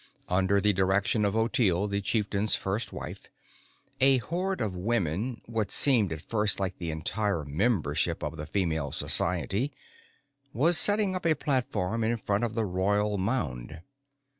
[0.29, 3.27] Under the direction of Ottilie, the Chieftain's First Wife,
[3.99, 8.91] a horde of women what seemed at first like the entire membership of the Female
[8.91, 9.71] Society
[10.53, 13.81] was setting up a platform in front of the Royal Mound.